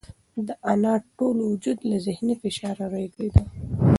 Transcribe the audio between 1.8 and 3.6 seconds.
له ذهني فشاره رېږدېده.